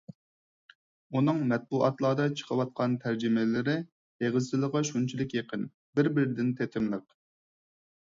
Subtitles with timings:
[1.17, 3.75] ئۇنىڭ مەتبۇئاتلاردا چىقىۋاتقان تەرجىمىلىرى
[4.29, 5.67] ئېغىز تىلىغا شۇنچىلىك يېقىن،
[6.01, 7.07] بىر-بىرىدىن تېتىملىق.